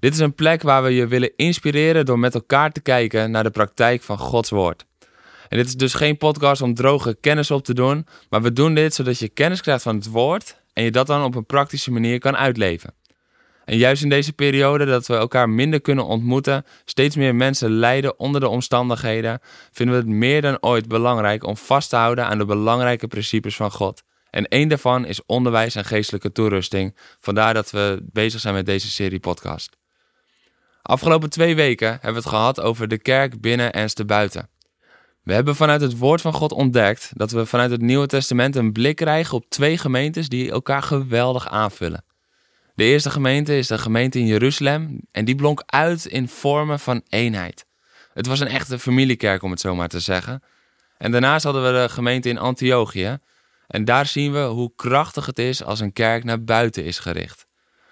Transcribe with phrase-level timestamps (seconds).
[0.00, 3.42] Dit is een plek waar we je willen inspireren door met elkaar te kijken naar
[3.42, 4.86] de praktijk van Gods Woord.
[5.48, 8.74] En dit is dus geen podcast om droge kennis op te doen, maar we doen
[8.74, 11.90] dit zodat je kennis krijgt van het Woord en je dat dan op een praktische
[11.90, 12.94] manier kan uitleven.
[13.64, 18.18] En juist in deze periode dat we elkaar minder kunnen ontmoeten, steeds meer mensen lijden
[18.18, 19.40] onder de omstandigheden,
[19.72, 23.56] vinden we het meer dan ooit belangrijk om vast te houden aan de belangrijke principes
[23.56, 24.02] van God.
[24.30, 26.96] En één daarvan is onderwijs en geestelijke toerusting.
[27.20, 29.78] Vandaar dat we bezig zijn met deze serie podcast.
[30.90, 34.48] Afgelopen twee weken hebben we het gehad over de kerk binnen en te buiten.
[35.22, 38.72] We hebben vanuit het woord van God ontdekt dat we vanuit het Nieuwe Testament een
[38.72, 42.04] blik krijgen op twee gemeentes die elkaar geweldig aanvullen.
[42.74, 47.02] De eerste gemeente is de gemeente in Jeruzalem en die blonk uit in vormen van
[47.08, 47.66] eenheid.
[48.12, 50.42] Het was een echte familiekerk om het zo maar te zeggen.
[50.98, 53.18] En daarnaast hadden we de gemeente in Antiochië
[53.66, 57.48] en daar zien we hoe krachtig het is als een kerk naar buiten is gericht.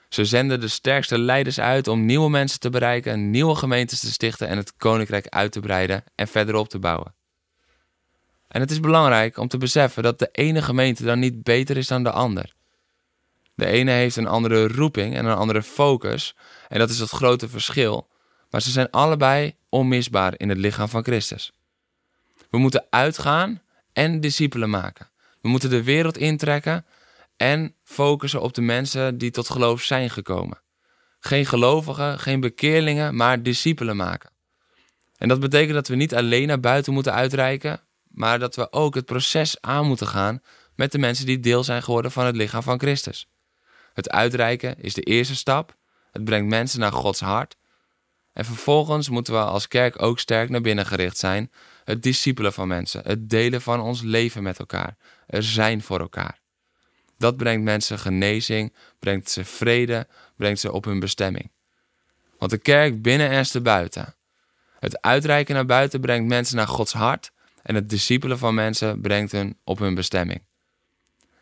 [0.08, 4.48] Ze zenden de sterkste leiders uit om nieuwe mensen te bereiken, nieuwe gemeentes te stichten
[4.48, 7.14] en het koninkrijk uit te breiden en verder op te bouwen.
[8.48, 11.86] En het is belangrijk om te beseffen dat de ene gemeente dan niet beter is
[11.86, 12.54] dan de ander.
[13.54, 16.34] De ene heeft een andere roeping en een andere focus,
[16.68, 18.08] en dat is het grote verschil,
[18.50, 21.52] maar ze zijn allebei onmisbaar in het lichaam van Christus.
[22.50, 25.08] We moeten uitgaan en discipelen maken.
[25.40, 26.84] We moeten de wereld intrekken
[27.38, 30.62] en focussen op de mensen die tot geloof zijn gekomen.
[31.20, 34.30] Geen gelovigen, geen bekeerlingen, maar discipelen maken.
[35.16, 38.94] En dat betekent dat we niet alleen naar buiten moeten uitreiken, maar dat we ook
[38.94, 40.42] het proces aan moeten gaan
[40.74, 43.28] met de mensen die deel zijn geworden van het lichaam van Christus.
[43.94, 45.76] Het uitreiken is de eerste stap.
[46.12, 47.56] Het brengt mensen naar Gods hart.
[48.32, 51.52] En vervolgens moeten we als kerk ook sterk naar binnen gericht zijn.
[51.84, 54.96] Het discipelen van mensen, het delen van ons leven met elkaar,
[55.26, 56.40] er zijn voor elkaar.
[57.18, 60.06] Dat brengt mensen genezing, brengt ze vrede,
[60.36, 61.50] brengt ze op hun bestemming.
[62.38, 64.14] Want de kerk binnen en buiten.
[64.78, 69.32] Het uitreiken naar buiten brengt mensen naar Gods hart en het discipelen van mensen brengt
[69.32, 70.42] hen op hun bestemming.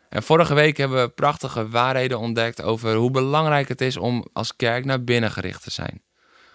[0.09, 4.55] En vorige week hebben we prachtige waarheden ontdekt over hoe belangrijk het is om als
[4.55, 6.01] kerk naar binnen gericht te zijn.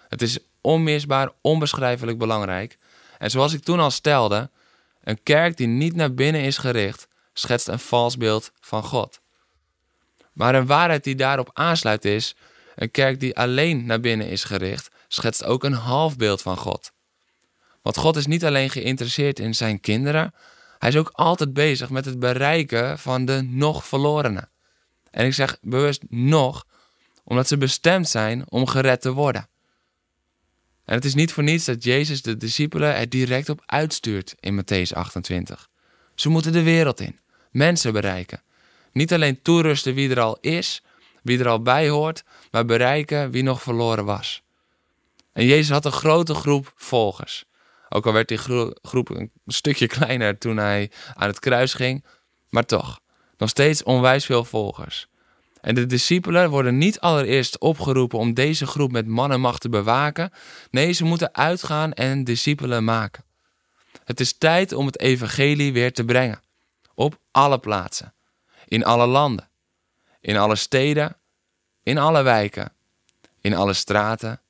[0.07, 2.77] Het is onmisbaar, onbeschrijfelijk belangrijk.
[3.17, 4.49] En zoals ik toen al stelde,
[5.03, 9.21] een kerk die niet naar binnen is gericht, schetst een vals beeld van God.
[10.33, 12.35] Maar een waarheid die daarop aansluit is:
[12.75, 16.91] een kerk die alleen naar binnen is gericht, schetst ook een half beeld van God.
[17.81, 20.33] Want God is niet alleen geïnteresseerd in zijn kinderen,
[20.83, 24.49] hij is ook altijd bezig met het bereiken van de nog verlorenen.
[25.11, 26.65] En ik zeg bewust nog,
[27.23, 29.49] omdat ze bestemd zijn om gered te worden.
[30.85, 34.61] En het is niet voor niets dat Jezus de discipelen er direct op uitstuurt in
[34.61, 35.69] Matthäus 28.
[36.15, 37.19] Ze moeten de wereld in,
[37.53, 38.41] mensen bereiken.
[38.91, 40.83] Niet alleen toerusten wie er al is,
[41.21, 44.41] wie er al bij hoort, maar bereiken wie nog verloren was.
[45.33, 47.45] En Jezus had een grote groep volgers.
[47.89, 48.37] Ook al werd die
[48.81, 52.05] groep een stukje kleiner toen hij aan het kruis ging,
[52.49, 52.99] maar toch,
[53.37, 55.07] nog steeds onwijs veel volgers.
[55.61, 59.69] En de discipelen worden niet allereerst opgeroepen om deze groep met man en macht te
[59.69, 60.31] bewaken.
[60.71, 63.23] Nee, ze moeten uitgaan en discipelen maken.
[64.03, 66.42] Het is tijd om het evangelie weer te brengen.
[66.93, 68.13] Op alle plaatsen.
[68.65, 69.49] In alle landen.
[70.21, 71.17] In alle steden.
[71.83, 72.71] In alle wijken.
[73.41, 74.41] In alle straten.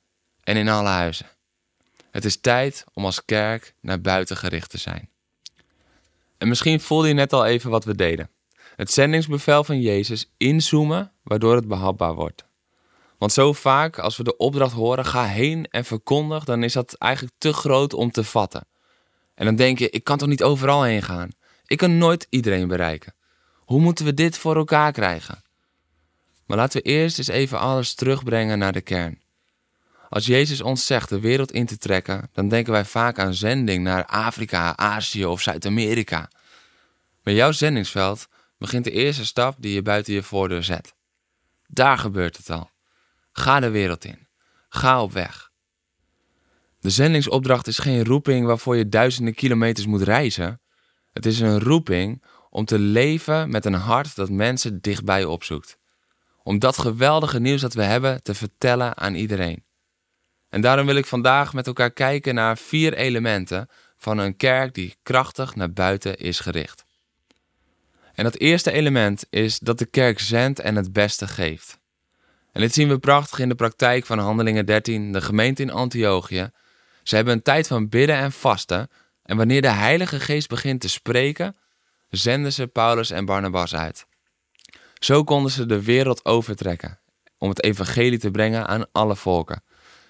[0.43, 1.27] En in alle huizen.
[2.11, 5.09] Het is tijd om als kerk naar buiten gericht te zijn.
[6.37, 8.29] En misschien voelde je net al even wat we deden
[8.75, 12.45] het zendingsbevel van Jezus inzoomen, waardoor het behapbaar wordt.
[13.17, 16.93] Want zo vaak als we de opdracht horen, ga heen en verkondig, dan is dat
[16.93, 18.67] eigenlijk te groot om te vatten.
[19.35, 21.29] En dan denk je, ik kan toch niet overal heen gaan?
[21.73, 23.13] Ik kan nooit iedereen bereiken.
[23.55, 25.43] Hoe moeten we dit voor elkaar krijgen?
[26.45, 29.21] Maar laten we eerst eens even alles terugbrengen naar de kern.
[30.09, 33.83] Als Jezus ons zegt de wereld in te trekken, dan denken wij vaak aan zending
[33.83, 36.29] naar Afrika, Azië of Zuid-Amerika.
[37.23, 38.27] Met jouw zendingsveld
[38.57, 40.93] begint de eerste stap die je buiten je voordeur zet.
[41.67, 42.69] Daar gebeurt het al.
[43.31, 44.27] Ga de wereld in.
[44.69, 45.51] Ga op weg.
[46.79, 50.61] De zendingsopdracht is geen roeping waarvoor je duizenden kilometers moet reizen.
[51.13, 55.77] Het is een roeping om te leven met een hart dat mensen dichtbij opzoekt.
[56.43, 59.63] Om dat geweldige nieuws dat we hebben te vertellen aan iedereen.
[60.49, 64.95] En daarom wil ik vandaag met elkaar kijken naar vier elementen van een kerk die
[65.03, 66.85] krachtig naar buiten is gericht.
[68.13, 71.79] En dat eerste element is dat de kerk zendt en het beste geeft.
[72.51, 76.49] En dit zien we prachtig in de praktijk van Handelingen 13, de gemeente in Antiochië.
[77.03, 78.89] Ze hebben een tijd van bidden en vasten.
[79.23, 81.55] En wanneer de Heilige Geest begint te spreken,
[82.09, 84.05] zenden ze Paulus en Barnabas uit.
[84.93, 86.99] Zo konden ze de wereld overtrekken
[87.37, 89.63] om het evangelie te brengen aan alle volken.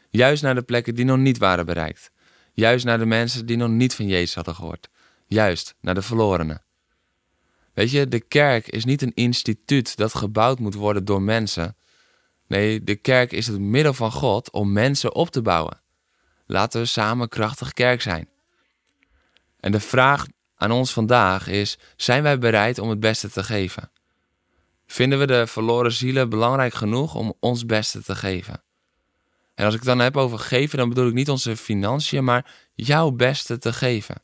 [0.10, 2.12] Juist naar de plekken die nog niet waren bereikt.
[2.54, 4.90] Juist naar de mensen die nog niet van Jezus hadden gehoord.
[5.26, 6.64] Juist naar de verlorenen.
[7.74, 11.76] Weet je, de kerk is niet een instituut dat gebouwd moet worden door mensen.
[12.48, 15.82] Nee, de kerk is het middel van God om mensen op te bouwen.
[16.46, 18.28] Laten we samen krachtig kerk zijn.
[19.64, 20.26] En de vraag
[20.56, 23.92] aan ons vandaag is: zijn wij bereid om het beste te geven?
[24.88, 28.64] Vinden we de verloren zielen belangrijk genoeg om ons beste te geven?
[29.56, 32.52] En als ik het dan heb over geven, dan bedoel ik niet onze financiën, maar
[32.74, 34.16] jouw beste te geven.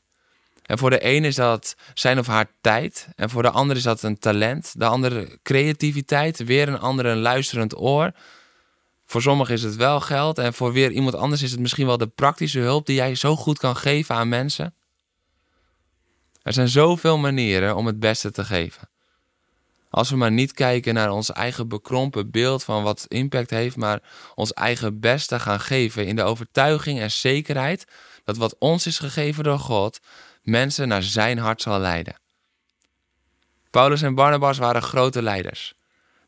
[0.62, 3.08] En voor de een is dat zijn of haar tijd.
[3.16, 4.72] En voor de ander is dat een talent.
[4.78, 6.44] De andere creativiteit.
[6.44, 8.12] Weer een andere een luisterend oor.
[9.06, 10.38] Voor sommigen is het wel geld.
[10.38, 13.36] En voor weer iemand anders is het misschien wel de praktische hulp die jij zo
[13.36, 14.74] goed kan geven aan mensen.
[16.42, 18.88] Er zijn zoveel manieren om het beste te geven.
[19.90, 24.02] Als we maar niet kijken naar ons eigen bekrompen beeld van wat impact heeft, maar
[24.34, 27.84] ons eigen beste gaan geven in de overtuiging en zekerheid
[28.24, 30.00] dat wat ons is gegeven door God
[30.42, 32.18] mensen naar zijn hart zal leiden.
[33.70, 35.74] Paulus en Barnabas waren grote leiders.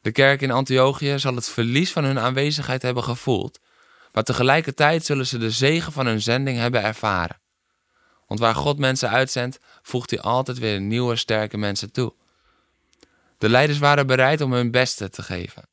[0.00, 3.60] De kerk in Antiochië zal het verlies van hun aanwezigheid hebben gevoeld,
[4.12, 7.41] maar tegelijkertijd zullen ze de zegen van hun zending hebben ervaren.
[8.32, 12.12] Want waar God mensen uitzendt, voegt hij altijd weer nieuwe sterke mensen toe.
[13.38, 15.68] De leiders waren bereid om hun beste te geven.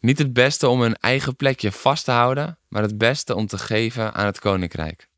[0.00, 3.58] Niet het beste om hun eigen plekje vast te houden, maar het beste om te
[3.58, 5.08] geven aan het koninkrijk.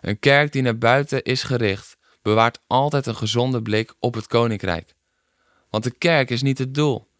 [0.00, 4.94] Een kerk die naar buiten is gericht, bewaart altijd een gezonde blik op het koninkrijk.
[5.70, 7.10] Want de kerk is niet het doel.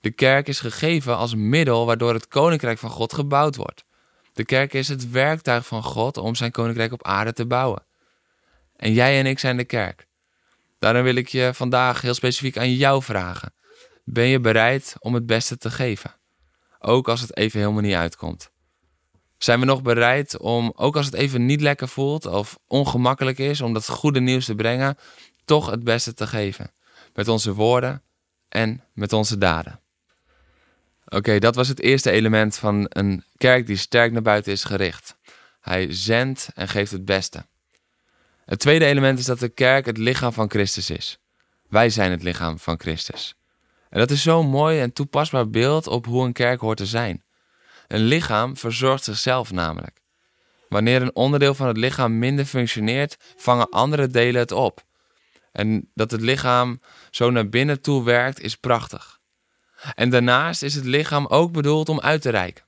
[0.00, 3.84] De kerk is gegeven als middel waardoor het koninkrijk van God gebouwd wordt.
[4.32, 7.86] De kerk is het werktuig van God om zijn koninkrijk op aarde te bouwen.
[8.78, 10.06] En jij en ik zijn de kerk.
[10.78, 13.52] Daarom wil ik je vandaag heel specifiek aan jou vragen.
[14.04, 16.14] Ben je bereid om het beste te geven?
[16.78, 18.50] Ook als het even helemaal niet uitkomt.
[19.38, 23.60] Zijn we nog bereid om, ook als het even niet lekker voelt of ongemakkelijk is
[23.60, 24.98] om dat goede nieuws te brengen,
[25.44, 26.72] toch het beste te geven?
[27.14, 28.02] Met onze woorden
[28.48, 29.80] en met onze daden.
[31.08, 35.16] Oké, dat was het eerste element van een kerk die sterk naar buiten is gericht.
[35.60, 37.46] Hij zendt en geeft het beste.
[38.48, 41.18] Het tweede element is dat de kerk het lichaam van Christus is.
[41.68, 43.34] Wij zijn het lichaam van Christus.
[43.90, 47.24] En dat is zo'n mooi en toepasbaar beeld op hoe een kerk hoort te zijn.
[47.86, 50.00] Een lichaam verzorgt zichzelf namelijk.
[50.68, 54.84] Wanneer een onderdeel van het lichaam minder functioneert, vangen andere delen het op.
[55.52, 56.80] En dat het lichaam
[57.10, 59.18] zo naar binnen toe werkt, is prachtig.
[59.94, 62.64] En daarnaast is het lichaam ook bedoeld om uit te reiken.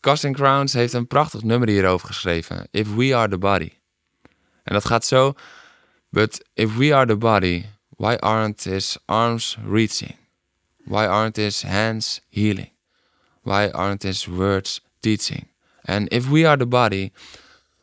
[0.00, 3.70] Casting Crowns heeft een prachtig nummer hierover geschreven: If We Are the Body.
[4.64, 5.34] En dat gaat zo:
[6.10, 7.64] But if we are the body,
[7.96, 10.16] why aren't his arms reaching?
[10.84, 12.72] Why aren't his hands healing?
[13.42, 15.48] Why aren't his words teaching?
[15.82, 17.12] And if we are the body,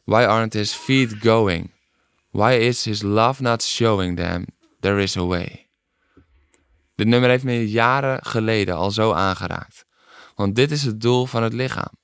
[0.04, 1.72] why aren't his feet going?
[2.32, 4.46] Why is his love not showing them
[4.80, 5.70] there is a way?
[6.96, 9.86] Dit nummer heeft me jaren geleden al zo aangeraakt.
[10.36, 12.00] Want dit is het doel van het lichaam.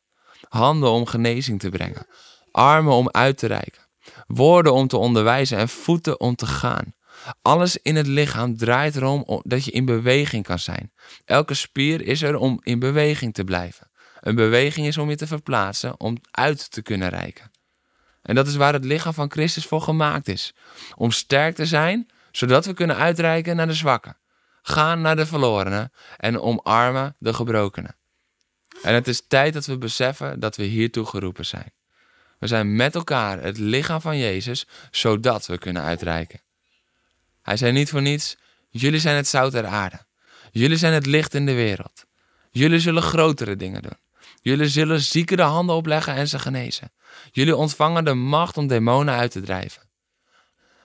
[0.49, 2.07] Handen om genezing te brengen.
[2.51, 3.86] Armen om uit te reiken.
[4.27, 6.95] Woorden om te onderwijzen en voeten om te gaan.
[7.41, 10.91] Alles in het lichaam draait erom dat je in beweging kan zijn.
[11.25, 13.89] Elke spier is er om in beweging te blijven.
[14.19, 17.51] Een beweging is om je te verplaatsen, om uit te kunnen reiken.
[18.21, 20.55] En dat is waar het lichaam van Christus voor gemaakt is.
[20.95, 24.17] Om sterk te zijn, zodat we kunnen uitreiken naar de zwakken.
[24.61, 27.95] Gaan naar de verlorenen en omarmen de gebrokenen.
[28.81, 31.71] En het is tijd dat we beseffen dat we hiertoe geroepen zijn.
[32.37, 36.41] We zijn met elkaar het lichaam van Jezus, zodat we kunnen uitreiken.
[37.41, 38.37] Hij zei niet voor niets:
[38.69, 40.05] Jullie zijn het zout der aarde.
[40.51, 42.05] Jullie zijn het licht in de wereld.
[42.51, 43.97] Jullie zullen grotere dingen doen.
[44.41, 46.91] Jullie zullen zieken de handen opleggen en ze genezen.
[47.31, 49.81] Jullie ontvangen de macht om demonen uit te drijven.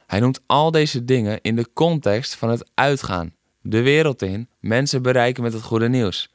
[0.07, 5.03] Hij noemt al deze dingen in de context van het uitgaan, de wereld in, mensen
[5.03, 6.35] bereiken met het goede nieuws.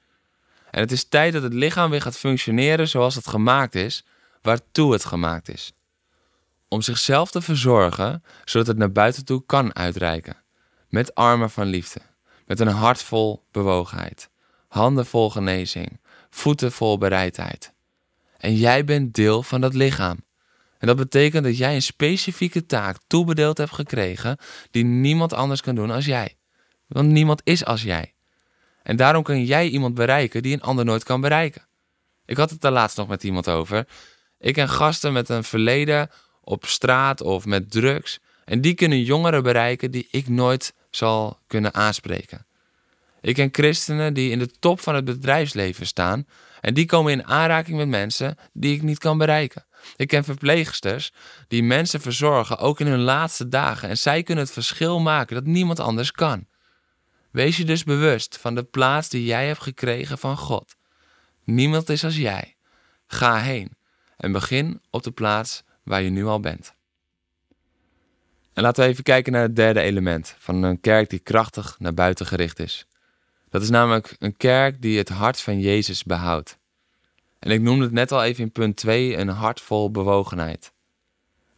[0.71, 4.05] En het is tijd dat het lichaam weer gaat functioneren zoals het gemaakt is,
[4.47, 5.73] waartoe het gemaakt is
[6.67, 10.43] om zichzelf te verzorgen, zodat het naar buiten toe kan uitreiken.
[10.89, 11.99] Met armen van liefde,
[12.45, 14.29] met een hart vol bewogenheid,
[14.67, 15.99] handen vol genezing,
[16.29, 17.73] voeten vol bereidheid.
[18.37, 20.25] En jij bent deel van dat lichaam.
[20.77, 24.37] En dat betekent dat jij een specifieke taak toebedeeld hebt gekregen
[24.71, 26.37] die niemand anders kan doen als jij.
[26.87, 28.13] Want niemand is als jij.
[28.83, 31.67] En daarom kan jij iemand bereiken die een ander nooit kan bereiken.
[32.25, 33.87] Ik had het daar laatst nog met iemand over.
[34.39, 36.10] Ik ken gasten met een verleden
[36.41, 38.20] op straat of met drugs.
[38.46, 42.46] En die kunnen jongeren bereiken die ik nooit zal kunnen aanspreken.
[43.22, 46.27] Ik ken christenen die in de top van het bedrijfsleven staan.
[46.62, 49.65] En die komen in aanraking met mensen die ik niet kan bereiken.
[49.96, 51.12] Ik ken verpleegsters
[51.48, 53.89] die mensen verzorgen, ook in hun laatste dagen.
[53.89, 56.48] En zij kunnen het verschil maken dat niemand anders kan.
[57.32, 60.75] Wees je dus bewust van de plaats die jij hebt gekregen van God.
[61.44, 62.56] Niemand is als jij.
[63.08, 63.76] Ga heen
[64.17, 66.75] en begin op de plaats waar je nu al bent.
[68.53, 71.93] En laten we even kijken naar het derde element van een kerk die krachtig naar
[71.93, 72.88] buiten gericht is.
[73.50, 76.57] Dat is namelijk een kerk die het hart van Jezus behoudt.
[77.39, 80.71] En ik noemde het net al even in punt 2, een hart vol bewogenheid.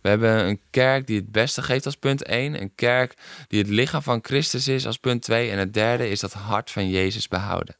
[0.01, 3.13] We hebben een kerk die het beste geeft als punt 1, een kerk
[3.47, 6.71] die het lichaam van Christus is als punt 2 en het derde is dat hart
[6.71, 7.75] van Jezus behouden.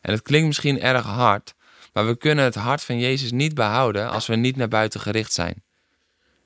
[0.00, 1.54] En het klinkt misschien erg hard,
[1.98, 5.32] maar we kunnen het hart van Jezus niet behouden als we niet naar buiten gericht
[5.32, 5.62] zijn.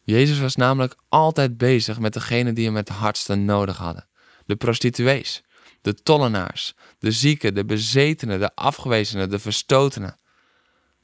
[0.03, 4.09] Jezus was namelijk altijd bezig met degenen die hem het hardste nodig hadden.
[4.47, 5.43] De prostituees,
[5.81, 10.17] de tollenaars, de zieken, de bezetenen, de afgewezenen, de verstotenen.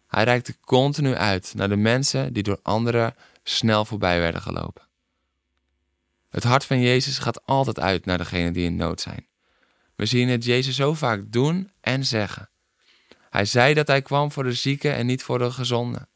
[0.07, 4.89] Hij reikte continu uit naar de mensen die door anderen snel voorbij werden gelopen.
[6.31, 9.27] Het hart van Jezus gaat altijd uit naar degenen die in nood zijn.
[9.97, 12.49] We zien het Jezus zo vaak doen en zeggen.
[13.39, 16.09] Hij zei dat hij kwam voor de zieken en niet voor de gezonden.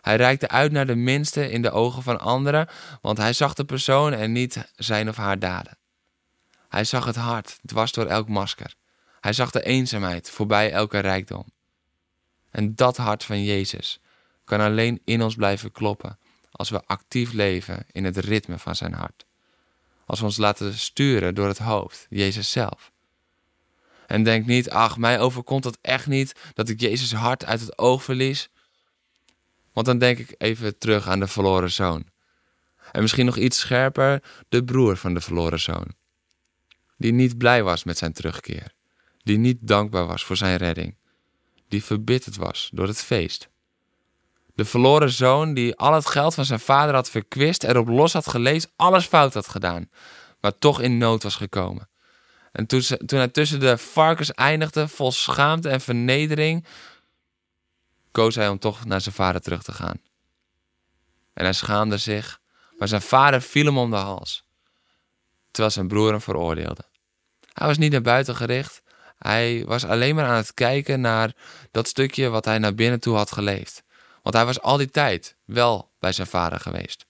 [0.00, 2.68] Hij reikte uit naar de minste in de ogen van anderen,
[3.00, 5.78] want hij zag de persoon en niet zijn of haar daden.
[6.68, 8.74] Hij zag het hart, dwars door elk masker.
[9.20, 11.44] Hij zag de eenzaamheid, voorbij elke rijkdom.
[12.50, 14.00] En dat hart van Jezus
[14.44, 16.18] kan alleen in ons blijven kloppen
[16.50, 19.24] als we actief leven in het ritme van zijn hart.
[20.06, 22.94] Als we ons laten sturen door het hoofd, Jezus zelf.
[24.06, 27.78] En denk niet, ach, mij overkomt dat echt niet, dat ik Jezus hart uit het
[27.78, 28.48] oog verlies.
[29.72, 32.04] Want dan denk ik even terug aan de verloren zoon.
[32.92, 35.86] En misschien nog iets scherper, de broer van de verloren zoon.
[36.96, 38.74] Die niet blij was met zijn terugkeer.
[39.22, 40.96] Die niet dankbaar was voor zijn redding.
[41.68, 43.48] Die verbitterd was door het feest.
[44.54, 48.28] De verloren zoon die al het geld van zijn vader had verkwist, erop los had
[48.28, 49.90] gelezen, alles fout had gedaan,
[50.40, 51.88] maar toch in nood was gekomen.
[52.56, 56.66] En toen, toen hij tussen de varkens eindigde, vol schaamte en vernedering,
[58.10, 60.00] koos hij om toch naar zijn vader terug te gaan.
[61.32, 62.40] En hij schaamde zich,
[62.78, 64.44] maar zijn vader viel hem om de hals,
[65.50, 66.84] terwijl zijn broer hem veroordeelde.
[67.52, 68.82] Hij was niet naar buiten gericht,
[69.18, 71.32] hij was alleen maar aan het kijken naar
[71.70, 73.82] dat stukje wat hij naar binnen toe had geleefd.
[74.22, 77.06] Want hij was al die tijd wel bij zijn vader geweest.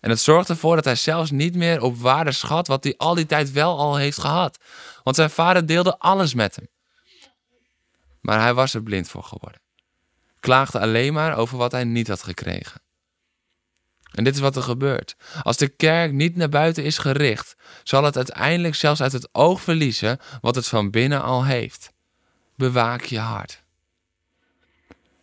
[0.00, 3.14] En het zorgt ervoor dat hij zelfs niet meer op waarde schat wat hij al
[3.14, 4.58] die tijd wel al heeft gehad.
[5.02, 6.68] Want zijn vader deelde alles met hem.
[8.20, 9.60] Maar hij was er blind voor geworden.
[10.40, 12.80] Klaagde alleen maar over wat hij niet had gekregen.
[14.12, 15.16] En dit is wat er gebeurt.
[15.42, 19.60] Als de kerk niet naar buiten is gericht, zal het uiteindelijk zelfs uit het oog
[19.60, 21.92] verliezen wat het van binnen al heeft.
[22.56, 23.62] Bewaak je hart.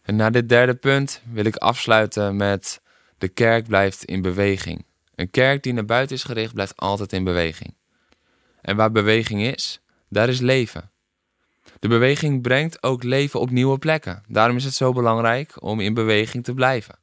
[0.01, 2.81] En na dit derde punt wil ik afsluiten met
[3.17, 4.85] de kerk blijft in beweging.
[5.15, 7.73] Een kerk die naar buiten is gericht blijft altijd in beweging.
[8.61, 10.91] En waar beweging is, daar is leven.
[11.79, 14.23] De beweging brengt ook leven op nieuwe plekken.
[14.27, 16.95] Daarom is het zo belangrijk om in beweging te blijven.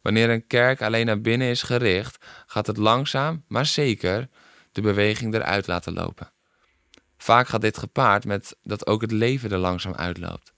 [0.00, 4.28] Wanneer een kerk alleen naar binnen is gericht, gaat het langzaam, maar zeker
[4.72, 6.32] de beweging eruit laten lopen.
[7.16, 10.52] Vaak gaat dit gepaard met dat ook het leven er langzaam uitloopt.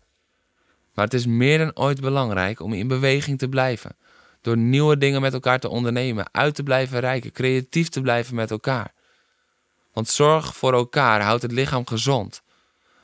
[0.94, 3.96] Maar het is meer dan ooit belangrijk om in beweging te blijven.
[4.42, 8.50] Door nieuwe dingen met elkaar te ondernemen, uit te blijven reiken, creatief te blijven met
[8.50, 8.92] elkaar.
[9.92, 12.42] Want zorg voor elkaar houdt het lichaam gezond.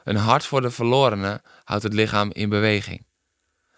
[0.04, 3.07] Een hart voor de verlorenen houdt het lichaam in beweging.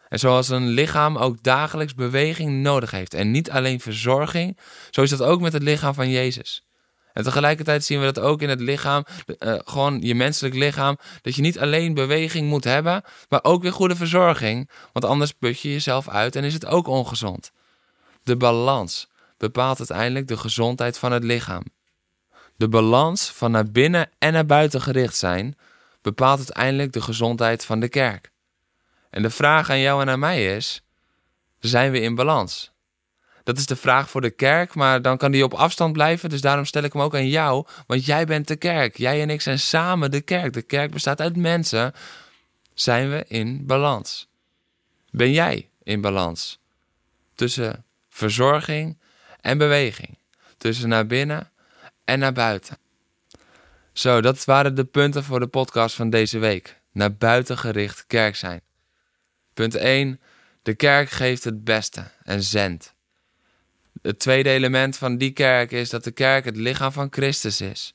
[0.09, 4.59] En zoals een lichaam ook dagelijks beweging nodig heeft en niet alleen verzorging,
[4.91, 6.70] zo is dat ook met het lichaam van Jezus.
[7.13, 11.35] En tegelijkertijd zien we dat ook in het lichaam, uh, gewoon je menselijk lichaam, dat
[11.35, 14.71] je niet alleen beweging moet hebben, maar ook weer goede verzorging.
[14.93, 17.51] Want anders put je jezelf uit en is het ook ongezond.
[18.23, 21.63] De balans bepaalt uiteindelijk de gezondheid van het lichaam.
[22.57, 25.57] De balans van naar binnen en naar buiten gericht zijn
[26.03, 28.31] bepaalt uiteindelijk de gezondheid van de kerk.
[29.11, 30.83] En de vraag aan jou en aan mij is:
[31.59, 32.73] zijn we in balans?
[33.45, 36.29] Dat is de vraag voor de kerk, maar dan kan die op afstand blijven.
[36.29, 38.97] Dus daarom stel ik hem ook aan jou, want jij bent de kerk.
[38.97, 40.53] Jij en ik zijn samen de kerk.
[40.53, 41.93] De kerk bestaat uit mensen.
[42.75, 44.29] Zijn we in balans?
[45.11, 46.59] Ben jij in balans
[47.35, 48.99] tussen verzorging
[49.41, 50.19] en beweging,
[50.59, 51.51] tussen naar binnen
[52.05, 52.79] en naar buiten?
[53.93, 56.81] Zo, dat waren de punten voor de podcast van deze week.
[56.93, 58.61] Naar buiten gericht kerk zijn.
[59.55, 60.21] Punt 1.
[60.63, 62.95] De kerk geeft het beste en zendt.
[64.03, 67.95] Het tweede element van die kerk is dat de kerk het lichaam van Christus is.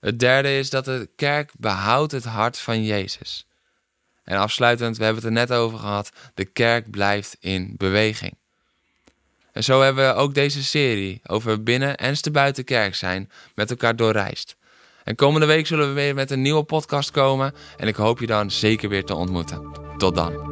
[0.00, 3.46] Het derde is dat de kerk behoudt het hart van Jezus.
[4.24, 8.34] En afsluitend, we hebben het er net over gehad, de kerk blijft in beweging.
[9.52, 13.70] En zo hebben we ook deze serie over binnen- en te buiten kerk zijn met
[13.70, 14.56] elkaar doorreisd.
[15.04, 18.26] En komende week zullen we weer met een nieuwe podcast komen en ik hoop je
[18.26, 19.70] dan zeker weer te ontmoeten.
[19.96, 20.51] Tot dan.